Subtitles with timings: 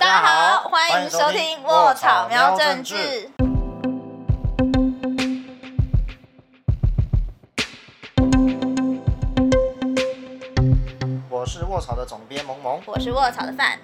[0.00, 2.94] 大家好，欢迎收听《卧草喵政治》。
[11.28, 13.76] 我是卧草的总编萌萌，我是卧草的范。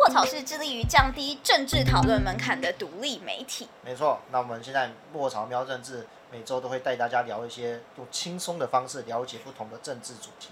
[0.00, 3.68] 卧草是致力于降低政治讨论门槛的独立媒体。
[3.84, 10.48] 没错，那我们现在卧草喵政治每周都会带大家聊一些用轻松的方式了解不同的政治主题。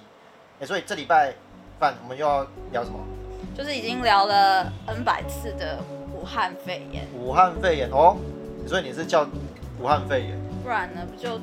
[0.61, 1.35] 哎，所以这礼拜
[1.81, 3.01] 范我们又要聊什么？
[3.57, 5.79] 就是已经聊了 N 百次的
[6.13, 7.07] 武汉肺炎。
[7.19, 8.17] 武汉肺炎哦，
[8.67, 9.27] 所以你是叫
[9.81, 10.39] 武汉肺炎？
[10.63, 11.01] 不然呢？
[11.11, 11.41] 不就？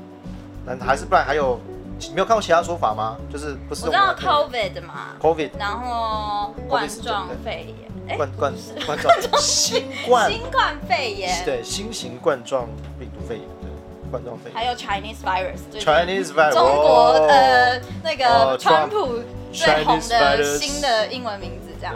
[0.66, 1.60] 那还是不然还有？
[2.00, 3.16] 你没有看过其他说法吗？
[3.32, 3.86] 就是不是？
[3.86, 7.76] 我知道 COVID 嘛，COVID，然后冠状肺
[8.08, 8.54] 炎，冠冠
[8.88, 12.68] 冠状新冠新冠肺炎，对，新型冠状
[13.00, 13.70] 病毒肺炎，对，
[14.10, 14.56] 冠状肺炎。
[14.56, 19.20] 还有 Chinese virus，Chinese virus，中国呃那个川普
[19.54, 21.96] 最红的新的英文名字。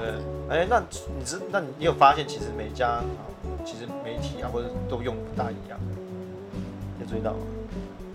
[0.49, 3.03] 对，哎，那你知，那你有发现，其实每家啊，
[3.65, 5.79] 其实媒体啊，或者都用不大一样，
[6.99, 7.39] 有注意到吗？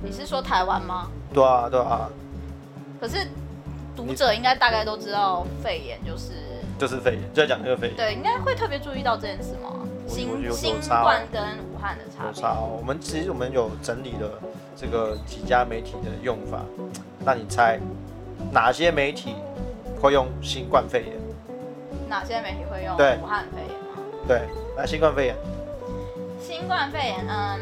[0.03, 1.09] 你是说台湾吗？
[1.33, 2.09] 对啊，对啊。
[3.01, 3.27] 可是
[3.97, 6.33] 读者应该大概都知道，肺炎就是
[6.79, 7.97] 就是肺炎，就在讲这个肺炎。
[7.97, 9.71] 对，应该会特别注意到这件事吗？
[10.07, 11.41] 新新冠跟
[11.73, 12.27] 武汉的差别。
[12.27, 12.77] 有差哦。
[12.79, 14.29] 我们其实我们有整理了
[14.75, 16.65] 这个几家媒体的用法，
[17.25, 17.79] 那你猜
[18.51, 19.37] 哪些媒体
[20.01, 21.20] 会用新冠肺炎？
[22.11, 24.03] 哪些媒体会用武汉肺炎吗？
[24.27, 24.43] 对，
[24.77, 25.37] 来新冠肺炎。
[26.41, 27.61] 新冠肺炎，嗯，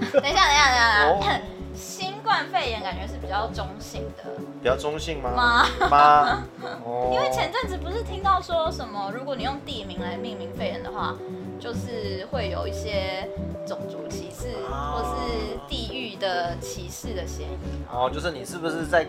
[0.14, 1.40] 等一下，等一下，等一下，
[1.76, 4.24] 新冠肺炎感觉是比较中性的。
[4.62, 5.30] 比较中性吗？
[5.36, 5.88] 吗？
[5.90, 6.44] 吗？
[6.86, 7.10] 哦。
[7.12, 11.14] 因为前阵子不是听到说什么，如果你用地名来命名肺炎的话，
[11.60, 13.28] 就是会有一些
[13.66, 17.84] 种族歧视或是地域的歧视的嫌疑。
[17.92, 19.06] 哦，就是你是不是在？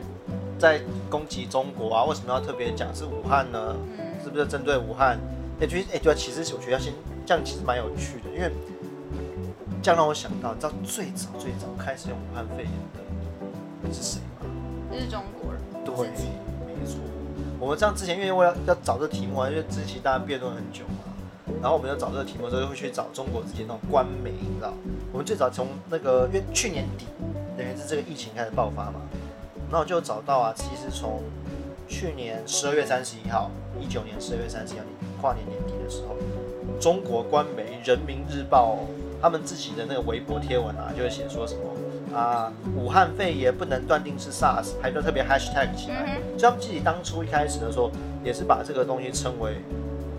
[0.64, 2.06] 在攻击中国啊？
[2.06, 3.75] 为什么要特别讲是武汉呢？
[4.23, 5.19] 是不是针对武汉？
[5.59, 6.94] 哎，其实哎，对啊，其实我觉得先
[7.25, 8.50] 这样其实蛮有趣的，因为
[9.81, 12.72] 这样让我想到，你知道最早最早开始用武汉肺炎
[13.84, 14.47] 的是谁吗？
[14.97, 15.62] 是中国人。
[15.84, 15.94] 对，
[16.66, 16.96] 没错。
[17.59, 21.03] 我们这样之前因为为了要找这个题目啊，因为之前大家辩论很久嘛，
[21.62, 24.73] 然后我们要找这个题目的时候，就会去找中国之前那种官媒，你知道？
[25.12, 27.06] 我们最早从那个因为去年底
[27.57, 29.02] 等于是这个疫情开始爆发嘛。
[29.72, 31.22] 那我就找到啊，其实从
[31.88, 34.85] 去年十二月三十一号，一九年十二月三十一号
[35.22, 36.16] 跨年年底的时候，
[36.79, 38.75] 中国官媒《人民日报》
[39.22, 46.19] 他们自己的那个微博贴文啊，就会写说什么啊，武汉肺炎不能断定是 SARS，还都特别 hashtag 起来。
[46.38, 47.90] 所以他们自己当初一开始的时候，
[48.23, 49.56] 也是把这个东西称为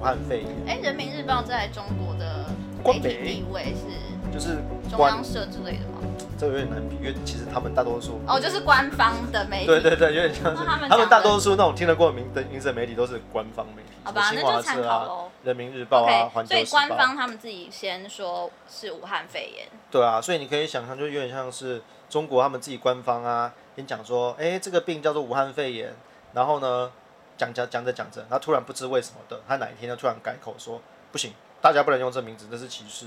[0.00, 0.48] 武汉肺炎。
[0.66, 2.46] 哎，《人民日报》在中国的
[2.84, 4.56] 媒体地位是就是
[4.90, 5.93] 中央社之类的吗？
[6.38, 9.66] 这个有点难比，因为其实他们大多数哦，就是官方的媒体。
[9.66, 13.88] 对对对，有点像是他们大多数那种听得过名的名字媒体都是官方媒体。
[14.02, 15.30] 好吧，那就参考喽。
[15.42, 19.68] 人民日报啊，环以官方他们自己先说是武汉肺炎。
[19.90, 25.94] 对啊，所以你可以想象，就有点像是中国他们自己官方啊，先讲说，哎，这个病叫做武汉肺炎，
[26.32, 26.90] 然后呢，
[27.36, 30.80] 讲讲讲着讲着，然后突然不知为什么的，他哪一天就突然改口说，
[31.12, 33.06] 不行，大家不能用这名字，这是歧视。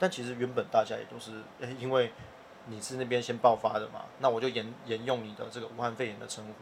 [0.00, 1.32] 但其实原本大家也都是，
[1.80, 2.12] 因为。
[2.68, 4.02] 你是那边先爆发的嘛？
[4.20, 6.52] 那我就沿沿用你的这个武汉肺炎的称呼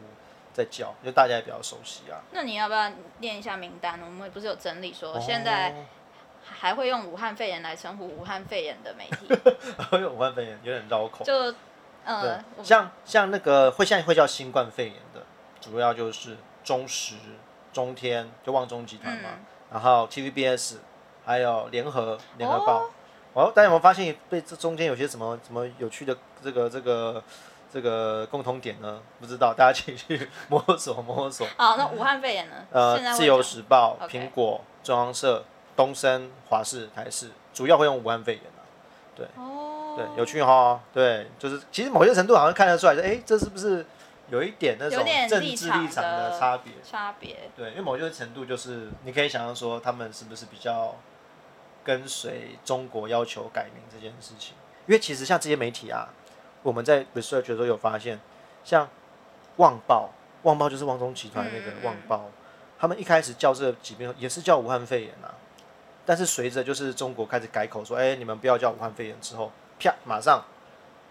[0.53, 2.19] 在叫，因为大家也比较熟悉啊。
[2.31, 3.99] 那你要不要念一下名单？
[4.01, 5.85] 我们不是有整理说现在
[6.43, 9.27] 还会用武汉肺炎来称呼武汉肺炎的媒体？
[9.91, 11.23] 会用武汉肺炎有点绕口。
[11.23, 11.53] 就
[12.05, 15.21] 呃，像像那个会现在会叫新冠肺炎的，
[15.59, 17.15] 主要就是中时、
[17.73, 19.29] 中天就旺中集团嘛，
[19.71, 20.77] 然后 TVBS
[21.25, 22.83] 还有联合联合报。
[22.83, 22.89] 哦，
[23.45, 27.23] 大家有没有发现被这中间有些什么什么有趣的这个这个
[27.71, 28.99] 这个共同点呢？
[29.19, 31.45] 不知道，大家请去摸索摸索。
[31.55, 32.55] 好，那武汉肺炎呢？
[32.71, 35.45] 呃，自由时报、苹果、中央社、
[35.75, 38.65] 东森、华视、台视，主要会用武汉肺炎啊。
[39.15, 40.81] 对，哦，对，有趣哈。
[40.91, 43.85] 对，就是其实某些程度好像看得出来，说哎，这是不是
[44.29, 46.73] 有一点那种政治立场的差别？
[46.83, 47.49] 差别。
[47.55, 50.95] 对，因为某些程度就是你可以想象说，他们是不是比较。
[51.87, 54.53] 跟随中国要求改名这件事情，
[54.87, 56.09] 因为其实像这些媒体啊，
[56.61, 58.19] 我们在 research 的时候有发现，
[58.65, 58.85] 像
[59.55, 60.09] 《旺报》，
[60.47, 62.17] 《旺报》就是旺中集团那个《旺报》，
[62.77, 65.33] 他们一开始叫这个疾病也是叫武汉肺炎啊，
[66.05, 69.49] 但是随着就是中国开始改口说，哎，你们不要叫武汉肺炎之后，
[69.79, 70.43] 啪，马上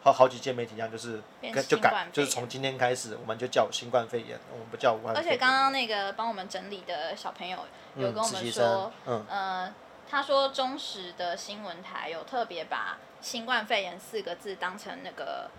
[0.02, 1.22] 好好几间媒体一样，就是
[1.66, 5.16] 就改，就是从今天开始，我们就叫新冠肺炎，我们不叫武汉。
[5.16, 7.60] 而且刚刚那个帮我们整理的小朋友
[7.96, 9.74] 有跟我们说，嗯，呃。
[10.08, 15.50] 他说，中时的新闻台有特别把“新冠肺炎”四个字当成那个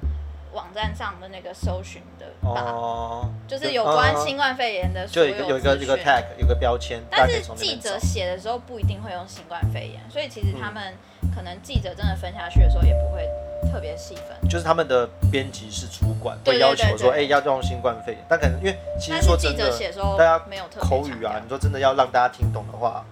[0.53, 7.97] 网站上的那个搜寻的吧，哦，就是有关嗯新冠肺炎的所就有一个有一个 tag 有个标签，但是记者。
[7.99, 10.61] 写的时候不一定会用新冠肺炎，所以其实嗯。
[10.61, 10.93] 他们
[11.35, 13.29] 可能记者真的分下去的时候也不会
[13.71, 14.49] 特别细分。
[14.49, 23.05] 就是他们的编辑是主管会要求说，哎、要用新冠肺炎，但可能因为其实说真的，记者写的时候大家没有特别口语啊，你说真的要让大家听懂的话，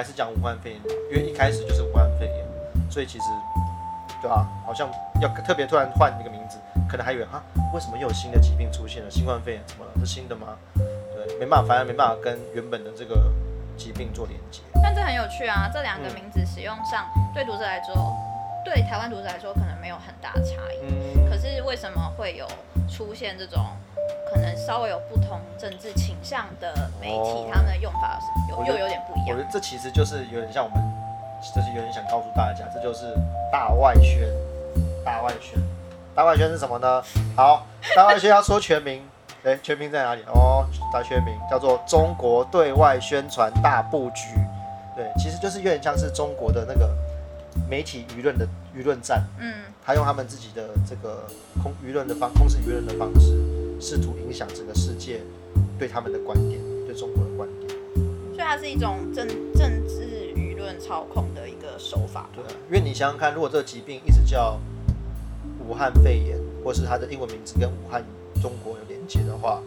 [0.00, 0.80] 还是讲武汉肺炎，
[1.10, 3.24] 因为一开始就是武汉肺炎，所以其实
[4.22, 4.88] 对啊，好像
[5.20, 6.56] 要特别突然换一个名字，
[6.88, 7.44] 可能还以为啊，
[7.74, 9.10] 为什么又有新的疾病出现了？
[9.10, 9.90] 新冠肺炎怎么了？
[10.00, 10.56] 是新的吗？
[10.74, 13.30] 对，没办法，反而没办法跟原本的这个
[13.76, 14.62] 疾病做连接。
[14.82, 17.94] 但这很有趣啊，这两个嗯名字使用上对读者来说，
[18.64, 20.80] 对台湾读者来说可能没有很大的差异。
[20.80, 22.48] 嗯，可是为什么会有
[22.88, 23.66] 出现这种
[24.32, 28.18] 可能稍微有不同政治倾向的媒体，哦他们的用法
[28.48, 29.42] 有我觉得又有点不一样我觉？
[29.42, 30.78] 得这其实就是有点像我们，
[31.54, 33.14] 就是有点想告诉大家，这就是
[33.50, 34.28] 大外宣，
[35.04, 35.60] 大外宣，
[36.14, 37.02] 大外宣是什么呢？
[37.36, 37.66] 好，
[37.96, 39.02] 大外宣要说全名，
[39.44, 40.22] 哎、全名在哪里？
[40.26, 44.28] 哦，大全名叫做中国对外宣传大布局。
[44.94, 46.94] 对，其实就是有点像是中国的那个
[47.68, 48.46] 媒体舆论的
[48.76, 49.54] 舆论战，嗯，
[49.84, 51.24] 他用他们自己的这个
[51.62, 53.32] 控舆论的方控制舆论的方式，
[53.80, 55.20] 试图影响整个世界
[55.78, 57.70] 对他们的观点，对中国的观点。
[58.34, 62.28] 所以它是一种政政治舆论操控的一个手法。
[62.34, 64.58] 对啊，因为你想想看，如果这个疾病一直叫
[65.66, 68.04] 武汉肺炎，或是它的英文名字跟武汉
[68.42, 69.60] 中国有连接的话，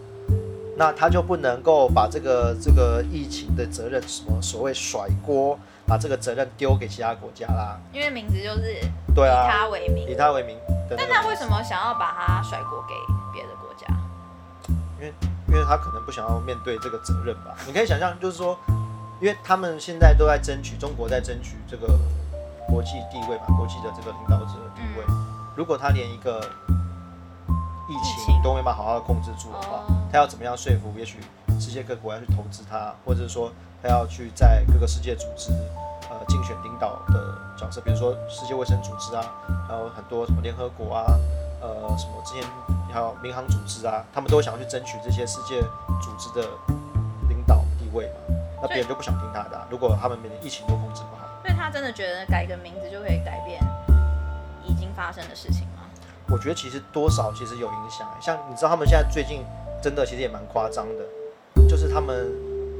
[0.75, 7.79] 那他就不能够把这个这个疫情的责任什么所谓甩锅，把这个责任丢给其他国家啦。
[7.93, 10.57] 因为名字就是以对啊，他为名，以他为名
[10.97, 12.95] 但他为什么想要把它甩锅给
[13.31, 13.49] 别的
[15.11, 15.27] 国家？
[15.47, 17.55] 因为他可能不想要面对这个责任吧。
[17.65, 18.57] 你可以想象，就是说，
[19.19, 21.87] 因为他们现在都在争取，中国在争取这个
[22.67, 25.05] 国际地位嘛，国际的这个领导者的地位。
[25.55, 26.39] 如果他连一个
[27.87, 30.93] 疫疫情情都没办法好好的控制住的话，哦他要怎么样说服？
[30.97, 31.19] 也许
[31.59, 33.51] 世界各国要去投资他，或者是说
[33.81, 35.51] 他要去在各个世界组织
[36.09, 39.23] 呃竞选领导的角色，比如说世界卫生组织啊，
[39.67, 41.05] 还有很多什么联合国啊，
[41.63, 42.43] 呃什么之前
[42.91, 45.61] 还有民航组织啊，他们都想要去争取这些世界
[46.01, 46.47] 组织的
[47.29, 48.35] 领导地位嘛。
[48.61, 51.27] 那别人就不想听他的啊、如果他们每年疫情都控制不好。
[51.41, 53.59] 所以他真的觉得改个名字就可以改变
[54.63, 55.83] 已经发生的事情吗？
[56.29, 59.43] 我觉得其实多少其实有影响欸，像你知道他们现在最近
[59.81, 62.31] 真的其实也蛮夸张的，就是他们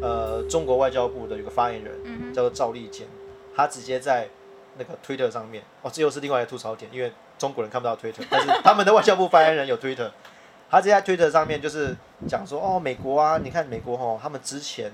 [0.02, 3.06] 呃中国外交部的有个发言人嗯，叫做赵立坚，
[3.56, 4.30] 他直接在
[4.78, 7.12] 那个 Twitter 上面，哦这又是另外一个吐槽点，因为
[7.44, 10.10] 中国人看不到 Twitter，但是他们的外交部发言人有 Twitter，
[10.72, 11.94] 他直接在 Twitter 上面就是
[12.26, 14.90] 讲说哦美国啊，你看美国哦，他们之前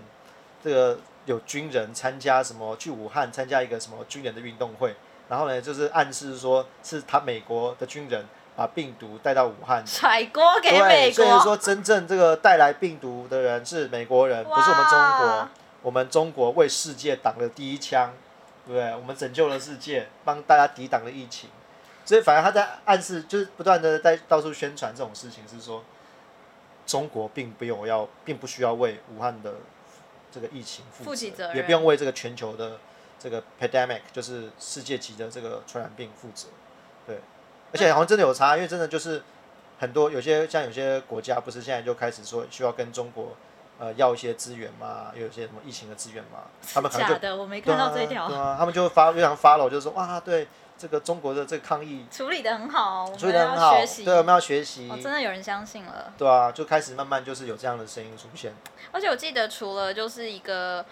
[0.63, 4.96] 这个有军人参加什么去武汉参加一个什么军人的运动会，
[5.28, 8.25] 然后呢就是暗示说是他美国的军人
[8.56, 9.86] 把病毒带到武汉。
[9.86, 15.50] 甩锅给，美国，所以说真正这个带来病毒的人是美国人，不是我们中国。
[15.84, 18.12] 我们中国为世界挡了第一枪，
[18.66, 18.96] 对不对？
[18.96, 21.48] 我们拯救了世界，帮大家抵挡了疫情。
[22.10, 25.84] 所以反而他在暗示，就是不断的在到处宣传这种事情，是说
[26.84, 29.54] 中国并不用要，并不需要为武汉的
[30.32, 32.80] 这个疫情负负起责任也不用为这个全球的
[33.20, 36.48] 这个 pandemic，就是世界级的这个传染病负责。
[37.06, 37.20] 对，
[37.72, 39.22] 而且好像真的有差，因为真的就是
[39.78, 43.36] 很多有些像有些国家不是现在就开始说需要跟中国
[43.78, 50.48] 呃要一些资源嘛，又有一些什么疫情的资源嘛，他们可能就假的，我没看到这条对，啊，他们就会发非常 follow，就是说哇，对
[50.79, 54.05] 这个中国的这个抗疫处理的很好，我处理们的很好要学，习。
[54.05, 56.13] 对，我们要学习哦，，真的有人相信了。
[56.17, 58.53] 对啊，就开始慢慢就是有这样的声音出现。
[58.93, 60.86] 而且我记得，除了就是一个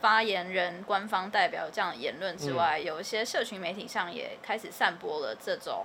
[0.00, 5.84] 发言人、官方代表这样的言论嗯之外，有一些社群媒体上也开始散播了这种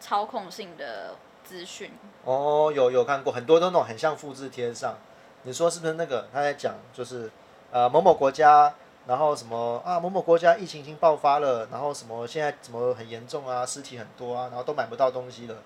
[0.00, 1.92] 操控性的资讯。
[2.24, 4.96] 哦，有有看过很多都那种很像复制贴上，
[5.44, 7.30] 你说是不是那个他在讲就是
[7.70, 8.74] 呃某某国家，
[9.06, 15.56] 然后什么啊某某国家疫情已经爆发了，然后什么现在怎么很严重啊，尸体很多啊，然后都买不到东西了。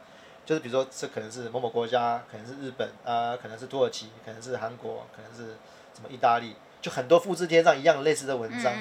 [0.45, 5.57] 就是比如说这可能是某某国家，可能是日本啊、可能是土耳其，可能是韩国，可能是
[5.93, 8.73] 什么意大利，就很多复制贴上一样类似的文章，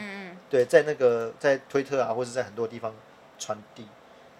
[0.48, 2.94] 对，在那个在推特啊，或者在很多地方
[3.40, 3.88] 传递，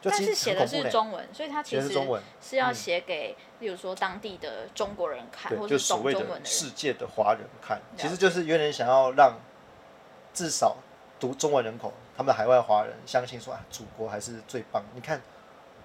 [0.02, 0.68] 就但是写的。
[0.68, 6.70] 是中文，所以它其实是中文，是要嗯写给，例如说当地的中国人看，对，或者是所谓的懂中文的世。
[6.70, 9.34] 界的华人看，其实就是有点想要让
[10.36, 10.76] 至少
[11.20, 14.84] 读中文人口，他们的海外华人相信说啊，祖国还是最棒。
[14.94, 15.20] 你看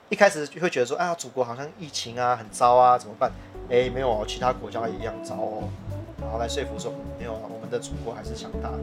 [0.08, 3.30] 一开始就会觉得说啊，祖国好像疫情啊很糟啊，怎么办？
[3.70, 5.62] 哎，没有哦，其他国家也一样糟哦。
[6.20, 8.80] 然后来说服说嗯没有啊，我们的祖国还是强大的。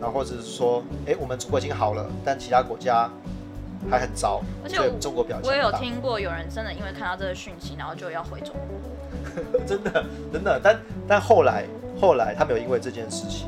[0.00, 3.10] 然后或者是说，哎，我们祖国已经好了，但其他国家
[3.90, 9.60] 还很糟，而且中国表现我也有听过有人真的因为看到这个讯息，然后就要回中国。
[9.66, 11.66] 真的真的，但但后来
[12.00, 13.46] 后来他没有因为这件事情，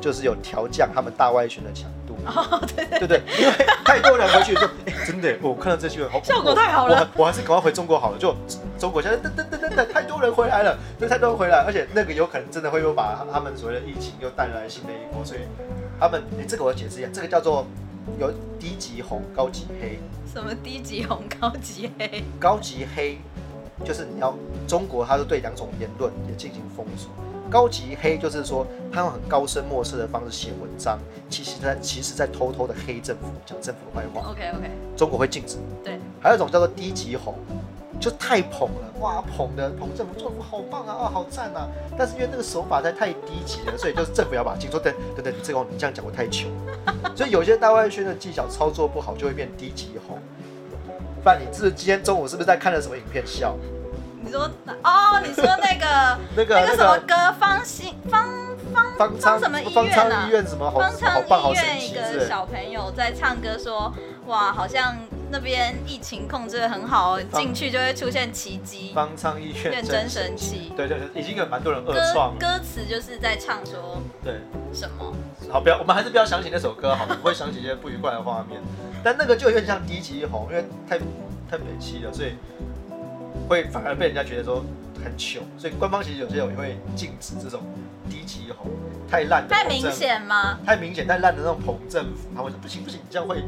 [0.00, 2.16] 就是有调降他们大外圈的强度。
[2.26, 3.22] 哦，对对对不对？
[3.40, 3.52] 因为
[3.84, 8.18] 太多人回去就，哎、真的，我看到这新闻好，效果太好了我还是赶快回中国好了。
[8.18, 8.34] 就
[8.78, 15.40] 中国现在噔噔噔噔噔，太多人回来了，对，太多人回来，而且那个有可能真的会又把他们所谓的疫情又带来新的一波，所以
[15.98, 17.64] 他们，哎、这个我要解释一下，这个叫做
[18.18, 19.98] 有低级红、高级黑。
[20.34, 22.22] 什么低级红、高级黑？
[22.38, 23.18] 高级黑
[23.84, 24.34] 就是你要
[24.66, 27.10] 中国，它是对两种言论也进行封锁。
[27.50, 34.30] 高级黑就是说，他用很高深莫测的方式写文章，其实在其实在偷偷的黑政府，讲政府的坏话。
[34.30, 35.56] OK OK，中国会禁止。
[35.82, 37.34] 对，还有一种叫做低级红，
[38.00, 41.68] 就太捧了，哇，捧的捧政府，政府好棒啊，啊，好赞啊！
[41.96, 44.70] 但是因为那个手法在太低级了，所以就是政府要把它禁。
[44.70, 46.50] 说等等等，你这个你这样讲我太穷，
[47.16, 50.18] 所以有些大外宣的技巧操作不好，就会变低级红。
[51.24, 53.56] 范，你是不是今天中午是不是在看了什么影片笑？
[54.22, 54.50] 你说
[54.82, 58.26] 哦，你说那个 那个那个什么歌，方心方
[58.74, 60.30] 方方舱什么医方舱院啊医？
[60.30, 61.94] 院什么好方舱医院一。
[61.94, 63.92] 个小朋友在唱歌说，
[64.26, 64.96] 哇，好像
[65.30, 70.72] 那边疫情控制的很好哦，进去就会出现奇迹，方舱医院院真神奇。
[70.76, 72.36] 对对对，已经有蛮多人恶歌创。
[72.38, 74.34] 歌词就是在唱说对，
[74.72, 75.12] 什么？
[75.50, 78.60] 好，不要，我们还是不要想起那首歌好了，会想起一些不愉快的画面。
[79.02, 80.98] 但那个就有点像低级红，因为太
[81.50, 82.34] 太北气了，所以
[83.48, 84.64] 会反而被人家觉得说
[85.02, 85.40] 很糗。
[85.56, 87.62] 所以官方其实有些也会禁止这种
[88.08, 88.70] 低级红，
[89.10, 90.58] 太烂的太明显吗？
[90.64, 93.42] 太明显太烂的那种捧政府，他会说不行不行，你这样会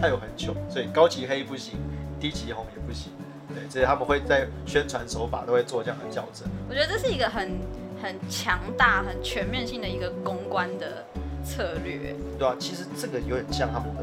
[0.00, 0.54] 太有很糗。
[0.70, 1.74] 所以高级黑不行，
[2.18, 3.12] 低级红也不行。
[3.54, 6.48] 对，所以他们会在宣传手法都会做这样的校正。
[6.68, 7.58] 我觉得这是一个很
[8.02, 11.04] 很强大、很全面性的一个公关的
[11.44, 12.16] 策略。
[12.38, 14.02] 对啊，其实这个有点像他们的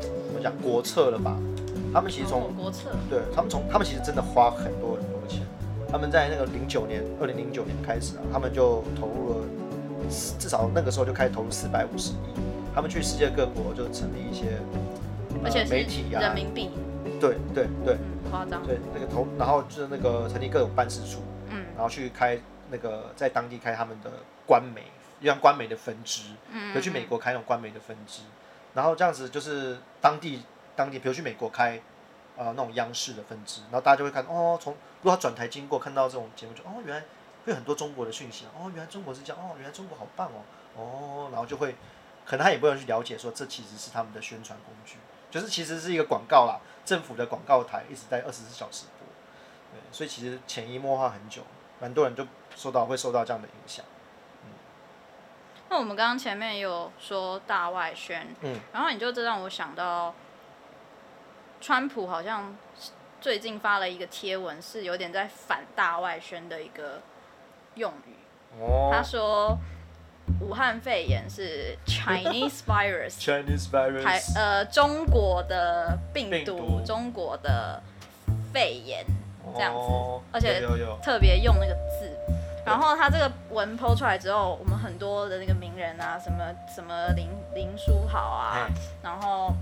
[0.00, 1.34] 怎么讲国策了吧？
[1.94, 5.42] 他们其实从哦国策，对他们从他们其实真的花很多很多钱。
[5.88, 9.46] 他们在那个零九年，二零零九年开始啊，他们就投入了
[10.40, 12.34] 至少那个时候就开始投入四百五十亿。
[12.74, 14.58] 他们去世界各国就成立一些、
[15.30, 16.70] 呃而且是媒体啊，人民币，
[17.20, 17.94] 对对对。
[17.94, 21.20] 嗯，夸张，对，那个投，然后就是那个成立各种办事处，
[21.50, 21.64] 嗯。
[21.76, 22.36] 然后去开
[22.70, 24.10] 那个在当地开他们的
[24.46, 24.82] 官媒，
[25.20, 28.22] 就像官媒的分支，嗯就去美国开那种官媒的分支，
[28.74, 30.40] 然后这样子就是当地
[30.76, 31.80] 当地，比如去美国开
[32.36, 37.02] 呃那种央视的分支，然后大家就会看哦，从如果他转台经过看到这种节目就哦原来
[37.44, 40.42] 会有很多中国的讯息哦，原来中国是这样哦，原来中国好棒哦
[40.76, 41.76] 哦，然后就会
[42.24, 44.96] 可能他也不会去了解说这其实是他们的宣传工具，
[45.30, 49.06] 就是其实是一个广告啦，政府的广告台一直在二十四小时播，
[49.72, 51.42] 对，所以其实潜移默化很久，
[51.80, 52.26] 蛮多人就
[52.56, 53.84] 受到会受到这样的影响，
[55.68, 60.14] 那我们刚刚前面也有说大外宣，嗯，然后你就这让我想到，
[61.64, 62.54] 川普好像
[63.22, 67.00] 最近发了一个贴文，是有点在反大外宣的一个
[67.76, 68.14] 用语。
[68.92, 69.58] 他哦说
[70.42, 76.82] 武汉肺炎是 Chinese virus，，Chinese virus，呃中国的病毒，病毒。
[76.84, 77.82] 中国的
[78.52, 79.02] 肺炎，
[79.54, 79.78] 这样子。
[79.78, 80.60] 哦而且
[81.02, 82.14] 特别用那个字。
[82.66, 86.44] 然后他这个文剖出来之后，我们很多的那个名人啊，什么
[86.74, 88.68] 什么林林书豪啊哎，
[89.02, 89.54] 然后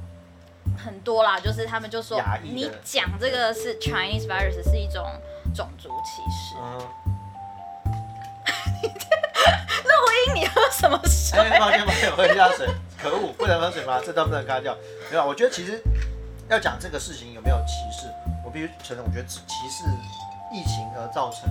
[0.76, 5.06] 很多啦，就是他们就说你讲这个是 Chinese virus 是一种
[5.54, 6.54] 种族歧视。
[6.60, 6.78] 嗯，
[9.84, 9.90] 录
[10.26, 11.38] 音你喝什么水？
[11.38, 12.66] 哎，抱歉抱歉，我喝一下水，
[13.00, 14.00] 可恶，不能喝水吗？
[14.04, 14.76] 这段不能卡掉。
[15.10, 15.82] 没有，我觉得其实
[16.48, 18.08] 要讲这个事情有没有歧视，
[18.44, 19.84] 我必须承认，我觉得歧视
[20.52, 21.48] 疫情而造成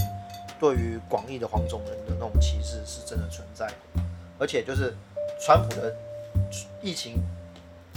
[0.60, 3.74] 对于广义的黄种人的那种歧视是真的存在的，
[4.38, 4.96] 而且就是
[5.40, 5.96] 川普的
[6.82, 7.24] 疫情，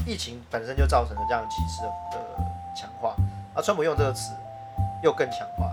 [0.07, 2.45] 疫情本身就造成了这样歧视的的
[2.77, 3.15] 强化，
[3.55, 4.33] 而川普用这个词
[5.03, 5.71] 又更强化。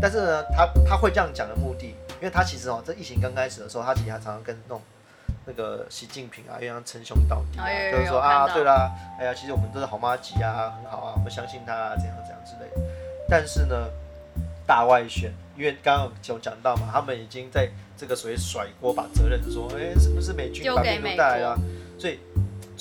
[0.00, 4.82] 但是呢，他他会这样讲的目的，因为他其实哦，这疫情刚开始的时候，他其实还常常跟那种
[5.44, 12.90] 那个习近平啊，一样称兄道弟、啊就是说啊，对啦，哎呀，其实我们都是好妈鸡啊，很好啊，我们相信他啊，怎样怎样之类的。
[13.28, 13.88] 但是呢，
[14.66, 21.58] 大外宣，因为刚刚有讲到嘛，他们已经在这个所谓甩锅，把责任说，哎，是不是美军把病毒带来了啊？
[21.98, 22.18] 所以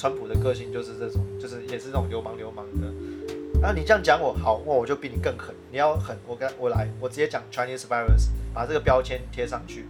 [0.02, 2.88] 川普的个性就是这种，就是也是那种流氓流氓的。
[3.62, 5.54] 啊，你这样讲我好，那我就比你更狠。
[5.70, 9.86] 你要狠，我跟我来，我直接讲 Chinese virus，把这个标签贴上去，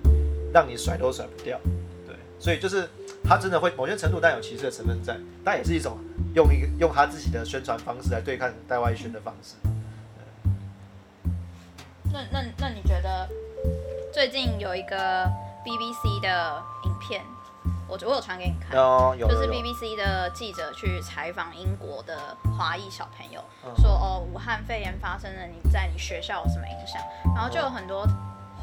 [0.54, 1.58] 让你甩都甩不掉。
[2.06, 2.90] 对，所以就是
[3.24, 5.98] 他真的会某些程度带有歧视的成分在，但也是一种
[6.36, 9.56] 用一个用他自己的宣传方式来对抗带外宣的方式。
[12.12, 13.30] 那那那你觉得
[14.12, 15.24] 最近有一个
[15.64, 17.24] BBC 的影片，
[17.92, 22.18] 我我有传给你看，哦，有就是 BBC 的记者去采访英国的
[22.58, 27.02] 华裔小朋友，嗯说哦，武汉肺炎发生了，你在你学校有什么影响？
[27.36, 28.08] 然后就有很多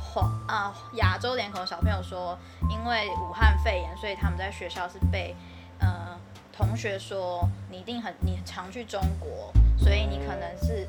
[0.00, 2.38] 华啊亚洲脸孔的小朋友说，
[2.70, 5.37] 因为武汉肺炎，所以他们在学校是被
[5.80, 6.16] 呃
[6.56, 10.88] 同学说你一定很你常去中国，所以你可能是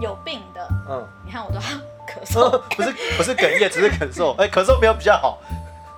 [0.00, 0.66] 有病的。
[0.88, 1.58] 嗯，你看我都
[2.08, 2.58] 咳嗽。
[2.74, 4.34] 不是不是哽咽，只是咳嗽。
[4.40, 5.38] 哎、咳嗽没有比较好。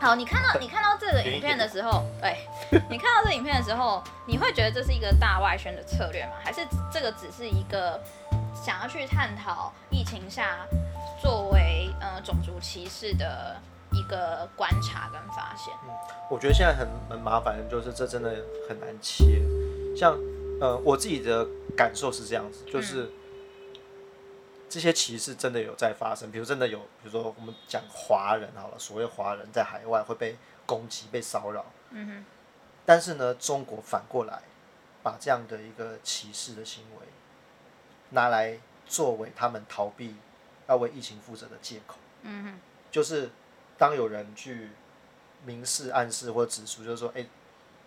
[0.01, 2.39] 好，你看到你看到这个影片的时候，对，
[2.89, 6.33] 你看到这个影片的时候，你会觉得这是一个大外宣的策略吗？
[6.45, 6.61] 还是
[6.93, 8.01] 这个只是一个
[8.55, 10.59] 想要去探讨疫情下
[11.21, 13.61] 作为呃种族歧视的
[13.93, 15.75] 一个观察跟发现？
[16.31, 18.37] 我觉得现在很很麻烦，就是这真的
[18.69, 19.43] 很难切。
[19.97, 20.17] 像
[20.61, 21.45] 呃，我自己的
[21.77, 23.11] 感受是这样子，就是、
[24.69, 26.31] 这些歧视真的有在发生。
[26.31, 32.25] 比如真的有，比如说我们讲华人好了，所谓华人在海外会被攻击、被骚扰，嗯哼，
[32.85, 34.43] 但是呢，中国反过来
[35.03, 37.07] 把这样的一个歧视的行为
[38.11, 40.15] 拿来作为他们逃避
[40.67, 41.97] 要为疫情负责的借口。
[42.23, 42.61] 嗯哼，
[42.91, 43.31] 就是
[43.77, 44.71] 当有人去
[45.45, 47.25] 明示、暗示或指出，就是说，哎、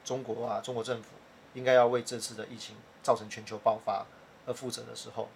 [0.04, 1.10] 中国啊，中国政府
[1.54, 4.06] 应该要为这次的疫情造成全球爆发
[4.46, 5.30] 而负责的时候，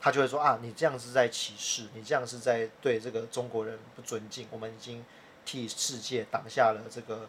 [0.00, 4.46] 他就会说啊，你这样是在歧视，你这样是在对这个中国人不尊敬。
[4.50, 5.04] 我们已经
[5.44, 7.28] 替世界挡下了这个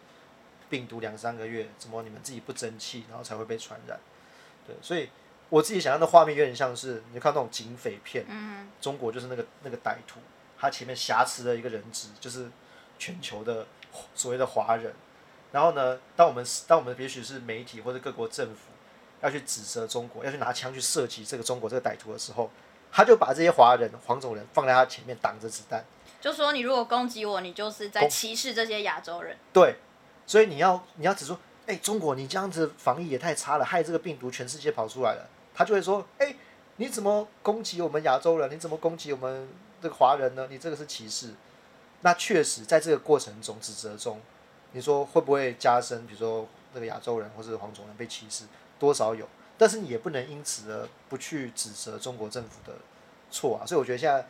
[0.70, 4.00] 病毒两三个月，怎么你们自己不争气，然后才会被传染？
[4.66, 5.10] 对，所以
[5.50, 10.22] 我自己想象的画面有点像是你看那种警匪片，嗯中国就是那个那个歹徒，
[10.58, 12.50] 他前面挟持了一个人质，就是
[12.98, 13.68] 全球的
[14.16, 14.94] 所谓的华人。
[15.52, 18.71] 然后呢，当我们当我们也许是媒体或者各国政府
[19.22, 22.50] 要去指责中国，要去拿枪去射击这个中国这个歹徒的时候，
[22.92, 25.84] 他就把这些华人、黄种人放在他前面挡着子弹。
[26.20, 29.38] 就说你如果攻击我，你就是在歧视这些亚洲人。
[29.54, 29.76] 对，
[30.28, 35.28] 所以你要你要指出，哎、中国你这样子防疫也太差了，害这个病毒全世界跑出来了。
[35.54, 36.36] 他就会说，哎、
[36.76, 38.52] 你怎么攻击我们亚洲人？
[38.52, 39.50] 你怎么攻击我们
[39.82, 40.48] 这个华人呢？
[40.50, 41.34] 你这个是歧视。
[42.02, 44.20] 那确实在这个过程中指责中，
[44.72, 46.06] 你说会不会加深？
[46.08, 48.46] 比如说那个亚洲人或是黄种人被歧视，
[48.82, 49.28] 多少有，
[49.60, 52.74] 但是你也不能因此而不去指责中国政府的
[53.30, 53.62] 错啊。
[53.64, 54.26] 所以我觉得现在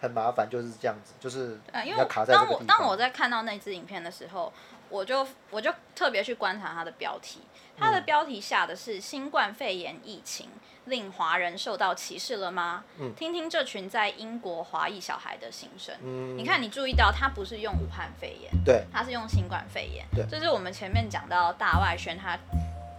[0.00, 2.50] 很麻烦，就是这样子，就是呃，因为你要卡在这当。
[2.50, 4.52] 我当我在看到那支影片的时候，
[4.88, 7.42] 我就我就特别去观察它的标题，
[7.78, 10.48] 它嗯的标题下的是“新冠肺炎疫情
[10.86, 15.94] 令华人受到歧视了吗？”嗯听听这群在英国华裔小孩的心声。
[16.02, 20.04] 嗯，你看，你注意到他不是用武汉肺炎，对，他是用新冠肺炎。
[20.12, 22.36] 对这是我们前面讲到大外宣他。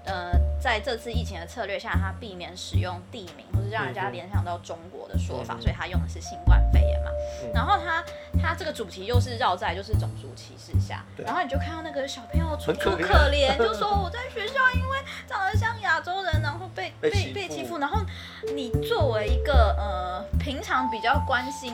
[0.06, 7.12] 呃，在这次疫情的策略下，他避免使用地名，或是让人家联想到中国的说法，所以他用的是新冠肺炎嘛。
[7.44, 7.52] 嗯。
[7.54, 8.04] 然后他
[8.42, 18.02] 他这个主题又是绕在就是种族歧视下，然后你就看到那个小朋友楚楚可怜，就说我在学校因为长得像亚洲人，然后被被被欺负，然后
[18.54, 21.74] 你作为一个呃平常比较关心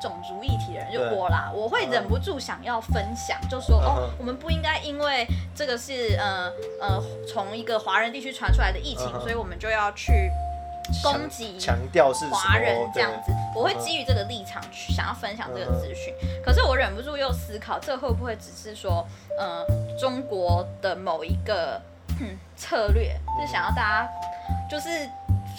[0.00, 1.12] 种族议题的人，就对。
[1.12, 10.30] 我啦，我会忍不住想要分享，就说、哦，我们不应该因为这个是呃呃从一个华人地区传出来的疫情，所以我们就要去
[11.02, 16.14] 攻击强调是华人这样子，我会嗯基于这个立场去想要分享这个资讯。
[16.44, 19.06] 可是我忍不住又思考，这会不会只是说，
[19.38, 19.64] 呃，
[19.98, 21.80] 中国的某一个、
[22.20, 24.08] 嗯策略，是想要大家
[24.68, 24.88] 就是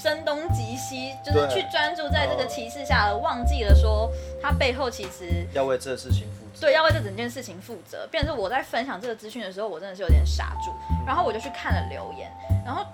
[0.01, 4.09] 声东击西，就是去专注在这个嗯歧视下，而忘记了说
[4.41, 6.61] 他背后其实要为这事情负责。
[6.61, 8.07] 对，要为这整件事情负责。
[8.11, 10.73] 变成是我在分享这个资讯的时候，我真的是有点傻住，
[11.05, 12.29] 然后我就去看了留言，
[12.65, 12.85] 然后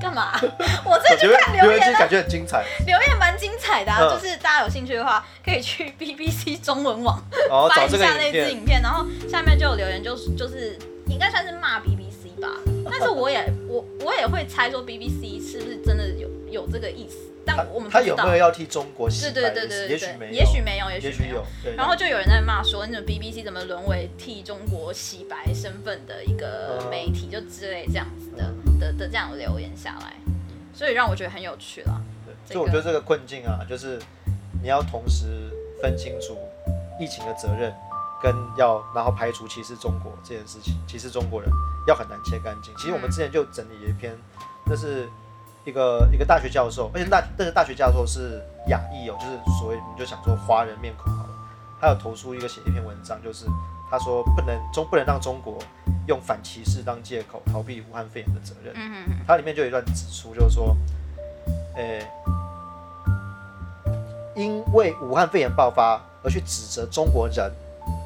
[0.00, 0.32] 干嘛？
[0.84, 4.10] 我真的去看留言了留言其实感觉很精彩，留言蛮精彩的啊，嗯。
[4.10, 7.22] 就是大家有兴趣的话，可以去 BBC 中文网
[7.74, 12.05] 翻一下那支影片，影片，然后下面就有留言，就是就是应该算是骂 BBC
[12.40, 12.48] 吧，
[12.84, 18.30] 但是我也我我也会猜说 BBC 是不是真的有有这个意思，但我们不知道他有没。
[18.32, 19.50] 有要替中国洗白的意思？
[19.50, 21.44] 对对对对对，也许没有，也许没有，也许没有
[21.76, 30.14] 然后就有人在骂说，那种 BBC 怎么沦为替中国洗白身份的一个嗯媒体，就之类这样子的的的这样留言下来，
[30.74, 32.00] 所以让我觉得很有趣了。
[32.26, 33.98] 对这所以我觉得这个困境啊，就是
[34.62, 35.26] 你要同时
[35.80, 36.36] 分清楚
[37.00, 37.72] 疫情的责任，
[38.22, 41.50] 跟要然后排除歧视中国这件事情，歧视中国人
[41.86, 42.74] 要很难切干净。
[42.76, 44.16] 其实我们之前就整理了一篇，
[44.64, 45.08] 那是
[45.64, 51.30] 一个一个大学教授，而且大那个大学教授是亚裔哦，就是所谓你就想说华人面孔好了，
[51.80, 53.46] 他有投出一个写一篇文章，就是
[53.90, 55.58] 他说不能中不能让中国
[56.08, 58.72] 用反歧视当借口逃避武汉肺炎的责任。
[58.76, 60.76] 嗯哼哼，它里面就有一段指出，就是说，
[61.76, 62.00] 呃、
[64.34, 67.52] 因为武汉肺炎爆发而去指责中国人，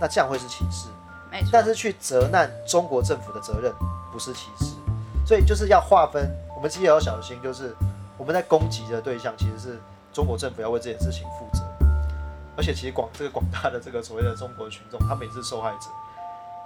[0.01, 0.89] 那这样会是歧视。
[1.31, 1.51] 没错。
[1.53, 3.73] 但是去责难中国政府的责任
[4.11, 4.75] 不是歧视，
[5.27, 6.29] 所以就是要划分。
[6.57, 7.75] 我们其实也要小心，就是
[8.19, 9.79] 我们在攻击的对象其实是
[10.13, 11.63] 中国政府要为这件事情负责，
[12.57, 15.87] 而且其实广这个广大的这个所谓的中国群众，他们也是受害者，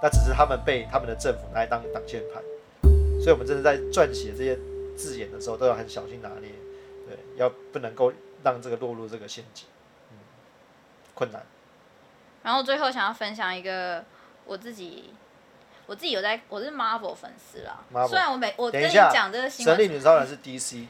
[0.01, 2.41] 那只是他们被他们的政府拿来当挡箭牌，
[3.21, 4.57] 所以我们真的在撰写这些
[4.97, 6.49] 字眼的时候都要很小心拿捏，
[7.07, 8.11] 对，要不能够
[8.43, 9.65] 让这个落入这个陷阱，
[10.11, 10.17] 嗯，
[11.13, 11.41] 困难。
[12.45, 14.03] 然后最后想要分享一个
[14.45, 15.11] 我自己，
[15.87, 17.79] 我自己有在，我是 Marvel 粉丝啦。
[17.91, 20.85] Marvel 虽然我每我跟你讲这个新神力闻，女超人是 DC。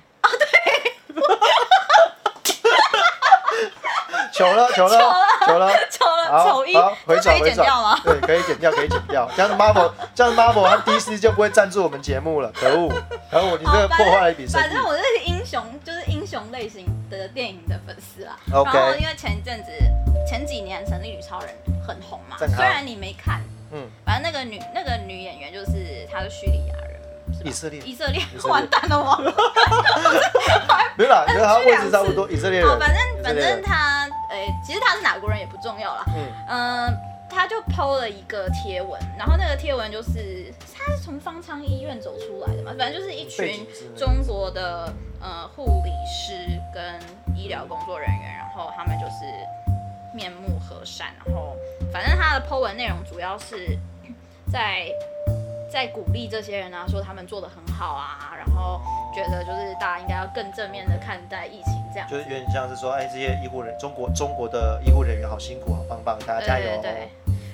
[4.33, 4.99] 求 了，求了，
[5.47, 8.01] 求了，求了好，丑一，好，回这可以转回转剪掉吗？
[8.03, 9.31] 对，可以剪掉，可以剪掉。
[9.33, 12.89] 这样 Marvel，这样 Marvel 和 DC 就不会赞助我们节目了，可恶！
[13.31, 14.83] 可恶，你这个破坏了一笔生意反正。
[14.85, 18.35] 我是英雄，就是英雄类型的电影的粉丝啦。
[18.45, 19.71] 然后因为前一阵子
[20.25, 21.49] 前几年《神力女超人》
[21.87, 26.99] 很红嘛，虽然你没看，嗯，反正那个女那个女演员就是她是叙利亚人，
[27.43, 27.79] 以色列。
[27.81, 29.17] 以色列完蛋了我。
[30.97, 32.69] 没有啦， 觉得他位置差不多，以色列人。
[32.69, 36.03] 好，反正反正她，诶、其实她是哪国人也不重要啦。
[36.07, 36.97] 嗯，嗯、
[37.29, 46.33] 他就 PO 了一个贴文，然后那个贴文就是他是从方舱医院走出来的嘛，反正就是一群中国的呃护理师
[46.73, 46.81] 跟
[47.35, 49.25] 医疗工作人员，然后他们就是
[50.15, 51.55] 面目和善，然后
[51.91, 53.77] 反正他的 PO 文内容主要是
[54.51, 54.87] 在
[55.71, 58.81] 在鼓励这些人啊，说他们做的很好啊，然后
[59.13, 62.07] 觉得就是大家应该要更正面的看待疫情这样。
[62.07, 66.65] 就是有点像是说，哎，这些医护人，中国中国的医护人员好辛苦，好棒棒，大家加油。
[66.65, 67.09] 对对对。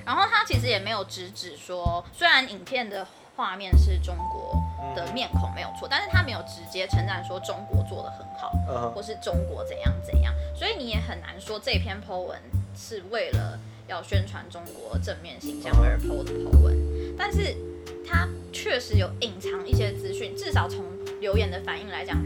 [0.05, 3.05] 然后他其实也没有直指说，虽然影片的
[3.41, 4.55] 画面是中国
[4.95, 12.39] 的面孔没有错，但是他没有直接称赞说中国做的很好，或是中国怎样怎样，所以你也很难说这篇 po 文
[12.75, 16.77] 是为了要宣传中国正面形象而 po 的 po 文，
[17.17, 17.57] 但是
[18.07, 20.85] 他确实有隐藏一些资讯，至少从
[21.19, 22.23] 留言的反应来讲，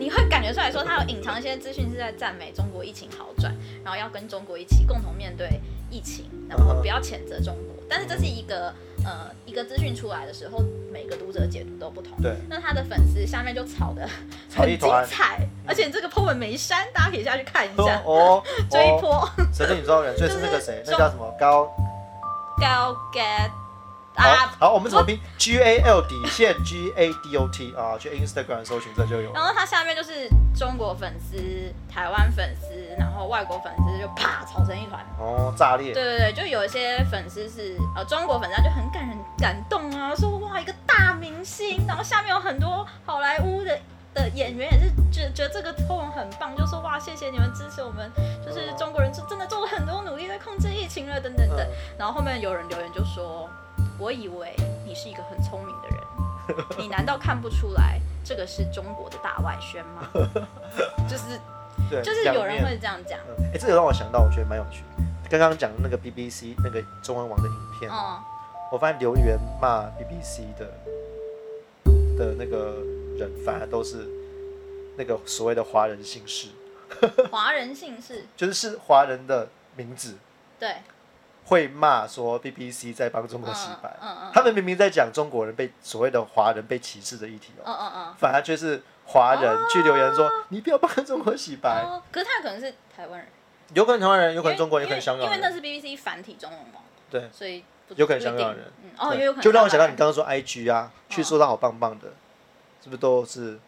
[0.00, 5.60] 你会感觉出来说他有隐藏一些资讯是在赞美中国疫情好转，然后要跟中国一起共同面对
[5.92, 7.76] 疫情，然后不要谴责中国。
[7.88, 8.74] 但是这是一个
[9.06, 12.20] 呃一个资讯出来的时候，每个读者解读都不同。
[12.20, 14.06] 对，那他的粉丝下面就吵得
[14.54, 18.02] 很精彩，而且这个 po 文没删，大家可以下去看一下。
[18.04, 21.66] 哦， 追一哦，波神力宇宙人，所以是那个谁，那叫什么高？
[22.58, 23.65] 高 get 好
[24.16, 29.44] 啊，好，我们怎么拼？G A L 底线 G A D O T 啊，去 Instagram 搜寻这就有然。
[29.44, 31.36] 后它下面就是中国粉丝、
[31.92, 35.04] 台湾粉丝，然后外国粉丝就啪吵成一团。
[35.18, 36.02] 哦，炸裂对。
[36.02, 43.78] 对对，就有一些粉丝是呃中国粉丝，他就很感人感动啊，说哇一个大明星，然后下面有很多好莱坞的
[44.14, 48.10] 的演员也是觉觉得这个 p 文很棒，就说哇谢谢你们支持我们，
[48.42, 51.58] 就是中国人是真的做了很多努力在控制疫情了等等等。
[51.58, 53.48] 嗯然后后面有人留言就说，
[53.98, 54.54] 我以为
[54.84, 60.08] 你是一个很聪明的人，你难道看不出来这个是中国的大外宣吗？
[61.08, 61.40] 就是
[61.90, 65.04] 对，就是有人会这样讲，嗯，哎、这个让我想到，我觉得蛮有趣的。
[65.28, 68.20] 刚刚讲的那个 BBC 那个中文网的影片，嗯，
[68.70, 70.66] 我发现留言骂 BBC 的
[72.16, 72.76] 的那个
[73.18, 74.06] 人，反而都是
[74.96, 76.48] 那个所谓的华人姓氏，
[77.30, 80.14] 华人姓氏， 就是是华人的名字，
[80.60, 80.76] 对，
[81.46, 83.96] 会骂说 BBC 在帮中国洗白。
[84.02, 88.14] 嗯嗯他们明明在讲中国人被所谓的华人被歧视的议题哦，嗯嗯嗯。
[88.18, 91.82] 反而却是华人去留言说、你不要帮中国洗白。
[91.84, 93.28] 哦，可是他可能是台湾人，
[93.74, 96.80] 有可能台湾人，有可能中国人，有可能香港人，因为那是 BBC 繁体中文嘛，
[97.10, 98.64] 对，所以有可能香港人。
[98.82, 102.08] 嗯，哦，也有可能就让我想到你刚刚说 IG 啊，去说他好棒棒的，
[102.82, 103.58] 是不是都是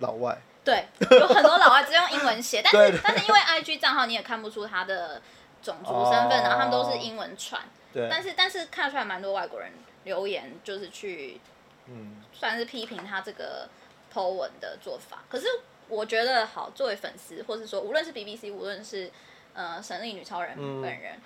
[0.00, 0.36] 老外？
[0.64, 5.20] 对，有很多老外只用英文写，但是但是因为 IG 账号你也看不出他的
[5.62, 6.42] 种族身份，哦。
[6.42, 9.70] 然后他们都是英文传，对，但是但是看出来蛮多外国人
[10.04, 11.40] 留言，就是去
[11.86, 13.68] 嗯，算是批评他这个
[14.12, 15.22] Po 文的做法。
[15.28, 15.46] 可是
[15.88, 19.10] 我觉得好，作为粉丝，或是说无论是 BBC，无论是
[19.54, 20.82] 呃神力女超人嗯。
[20.82, 21.18] 本人，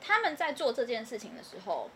[0.00, 1.90] 他们在做这件事情的时候，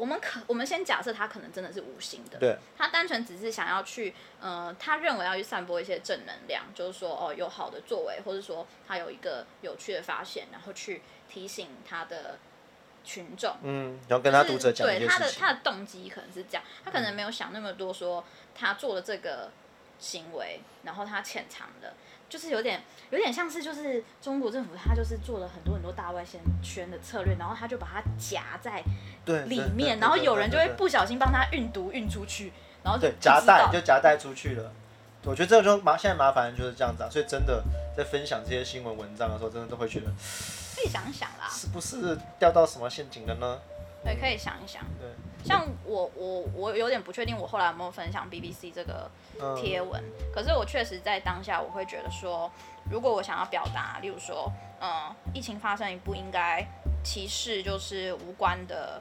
[0.00, 12.38] 我们可我们先假设他可能真的是无心的，对，他单纯只是想要去呃，他认为要去散播一些正能量，就是说哦有好的作为，或者说他有一个有趣的发现，然后去提醒他的
[13.04, 13.54] 群众。
[13.62, 19.50] 嗯，然后跟他读者讲一对他的他的动机可能是这样，他可能没有想那么多，说他做了这个
[19.98, 21.92] 行为，然后他潜藏的，
[22.30, 28.82] 就是有点有点像是就是中国政府他就是做了很多很多大外宣宣的策略，然后他就把它夹在
[29.24, 34.72] 对里面，然后有人就会不小心帮他运毒运出去，然后就对夹带就夹带出去了。
[35.24, 37.62] 我觉得这个就麻现在麻烦就是这样子啊，所以真的
[37.94, 43.58] 在分享这些新闻文章的时候，真的都会觉得自己想想啦，是不是掉到什么陷阱了呢？
[44.02, 44.82] 对，可以想一想。
[44.98, 45.10] 对，
[45.44, 49.10] 像我我我有点不确定，我后来有没有分享 BBC 这个
[49.56, 52.50] 贴文，可是我确实在当下，我会觉得说，
[52.90, 54.50] 如果我想要表达，例如说，
[54.80, 56.64] 嗯，疫情发生，不应该
[57.02, 59.00] 歧视就是无关的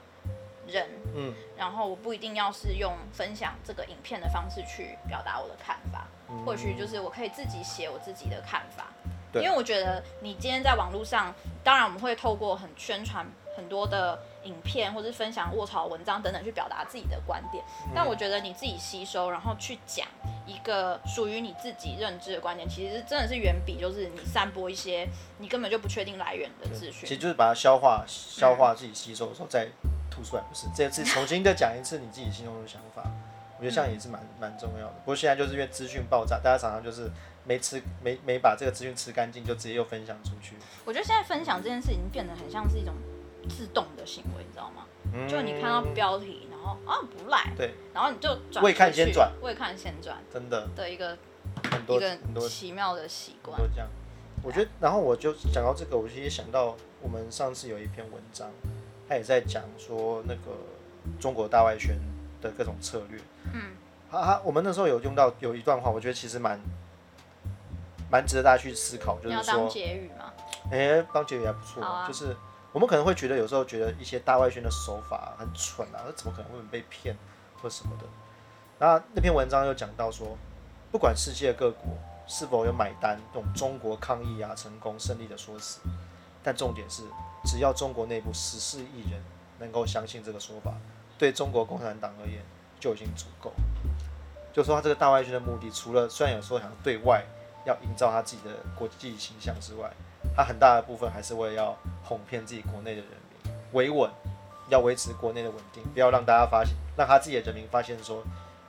[0.67, 6.08] 人，嗯，然后我不一定要是用分享这个影片的方式去表达我的看法，
[6.45, 8.88] 或许就是我可以自己写我自己的看法，
[9.34, 13.25] 因为我觉得你今天在网络上，当然我们会透过很宣传
[13.60, 14.17] 很多的。
[14.45, 17.62] 影片或是分享卧槽文章等等去表达自己的观点，
[17.93, 20.08] 但我觉得你自己吸收，然后去讲
[20.48, 25.06] 一个属于你自己认知的观点，其实真的是远比就是你散播一些
[25.39, 27.02] 你根本就不确定来源的资讯。
[27.02, 29.67] 其实就是把它消化、消化自己吸收的时候再
[30.10, 33.04] 吐出来，不是这次重新再讲一次你自己心中的想法，
[33.58, 34.93] 我觉得这样也是蛮蛮重要的。
[35.04, 37.12] 不过现在就是因为资讯爆炸，大家常常就是
[37.43, 40.56] 没吃没没把这个资讯吃干净，就直接又分享出去。
[40.86, 42.95] 我觉得现在分享这件事已经变得很像是一种。
[43.50, 44.86] 自动的行为，你知道吗？
[45.28, 51.18] 就你看到标题，然后啊不赖，对，然后你就转未看先转，未看先转，真的的一个
[51.72, 53.58] 很多很多奇妙的习惯。
[53.58, 53.88] 都这样，
[54.44, 58.52] 我觉得，然后我就讲到这个，我其实想到我们上次有一篇文章，
[59.08, 60.52] 他也在讲说那个
[61.20, 61.98] 中国大外宣
[62.40, 63.20] 的各种策略。
[63.52, 63.72] 嗯，
[64.12, 66.62] 他他我们那时候有用到有一段话，我觉得其实蛮
[68.12, 70.32] 蛮值得大家去思考，就是说结语吗？
[70.72, 72.38] 哎，当结语还不错，就是。
[72.72, 77.18] 我们可能会觉得有时候觉得一些大外宣的手法很蠢啊，那怎么可能会被骗
[77.62, 78.06] 或什么的？
[78.78, 80.38] 那那篇文章又讲到说，
[80.92, 85.80] 不管世界各国是否有买单用中国抗疫啊成功胜利的说辞，
[86.44, 87.04] 但重点是，
[87.46, 89.22] 只要中国内部十四亿人
[89.60, 90.74] 能够相信这个说法，
[91.18, 92.42] 对中国共产党而言
[92.80, 93.52] 就已经足够。
[94.54, 97.26] 就说他这个大外宣的目的，除了虽然有时候想对外
[97.66, 99.92] 要营造他自己的国际形象之外，
[100.36, 103.10] 他很大的部分还是为了要哄骗自己国内的人
[103.44, 104.10] 民，维稳，
[104.70, 108.24] 要维持国内的稳定，不要让大家发现，让他自己的人民发现说，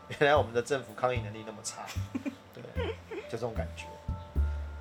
[0.09, 1.83] 原来我们的政府抗疫能力那么差，
[2.55, 2.62] 对，
[3.25, 3.85] 就这种感觉。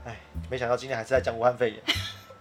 [0.05, 0.15] 哎，
[0.49, 1.81] 没想到今天还是在讲武汉肺炎，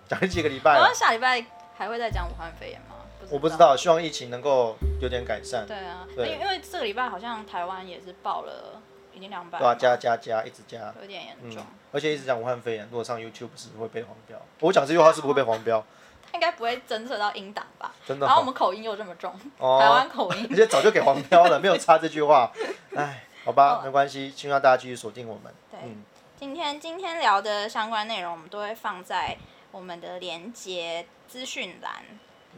[0.09, 0.79] 讲了几个礼拜。
[0.79, 1.45] 好下礼拜
[1.77, 2.97] 还会再讲武汉肺炎吗？
[3.31, 5.67] 我不知道，希望疫情能够有点改善。
[5.67, 8.81] 对啊，对，因为这个礼拜好像台湾也是报了。
[9.19, 11.67] 已经两百，对啊，加加加，一直加，有点严重。
[11.91, 14.41] 而且一直讲武汉肺炎，如果上 YouTube 是不是会被黄标？
[14.61, 15.85] 我讲这句话是不是会被黄标？
[16.33, 17.93] 应该不会侦测到音档吧？
[18.07, 18.27] 真的。
[18.27, 22.53] 然后我们口音又这么重，台湾口音， 而且早就给黄标了，没有插这句话。
[22.95, 25.53] 哎，好吧，没关系，希望大家继续锁定我们。
[25.71, 25.81] 对，
[26.39, 29.37] 今天今天聊的相关内容，我们都会放在
[29.73, 31.93] 我们的连接资讯栏。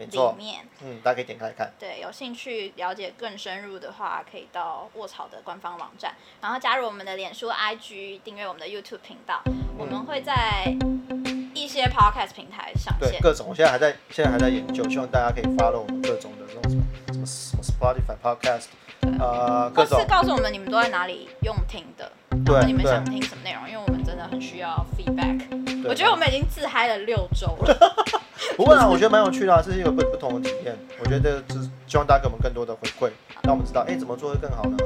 [0.06, 1.70] 里面，嗯，大家可以点开看。
[1.78, 9.42] 对，有兴趣了解更深入的话，可以到卧槽的官方网站，然后加入我们的脸书、IG，订阅我们的 YouTube 频道。
[9.78, 10.64] 我们会在
[11.54, 13.12] 一些 Podcast 平台上线。
[13.12, 18.66] 对，各种，我现在还在，现在还在研究，希望大家可以 follow 我们各种的这种什么什么什么 Spotify Podcast，
[19.18, 19.98] 呃，各种。
[19.98, 22.12] 是告诉我们你们都在哪里用听的，
[22.44, 23.66] 对，你们想听什么内容？
[23.68, 25.40] 因为我们真的很需要 feedback。
[25.88, 27.96] 我觉得我们已经自嗨了六周了。
[28.56, 30.76] 不过啊，我觉得蛮有趣的啊，这是一个不不同的体验。
[30.98, 33.10] 我觉得是希望大家给我们更多的回馈，
[33.42, 34.76] 让我们知道，哎，怎么做会更好呢？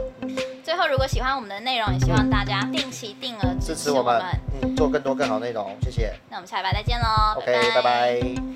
[0.64, 4.22] 最后，如果喜欢我们的内容，也希望大家定期定额支持我们，
[4.62, 6.12] 嗯，做更多更好内容，谢谢。
[6.30, 8.54] 那我们下礼拜再见喽，OK，拜拜。